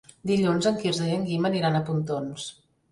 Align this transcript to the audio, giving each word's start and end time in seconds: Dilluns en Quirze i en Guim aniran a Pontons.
Dilluns 0.31 0.69
en 0.69 0.79
Quirze 0.79 1.11
i 1.11 1.15
en 1.19 1.29
Guim 1.29 1.47
aniran 1.53 1.79
a 1.83 1.87
Pontons. 1.93 2.51